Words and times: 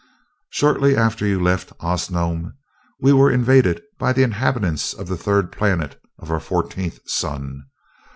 "Shortly 0.49 0.97
after 0.97 1.27
you 1.27 1.39
left 1.39 1.73
Osnome 1.79 2.55
we 2.99 3.13
were 3.13 3.29
invaded 3.29 3.83
by 3.99 4.13
the 4.13 4.23
inhabitants 4.23 4.95
of 4.95 5.07
the 5.07 5.15
third 5.15 5.51
planet 5.51 6.01
of 6.17 6.31
our 6.31 6.39
fourteenth 6.39 7.01
sun. 7.07 7.65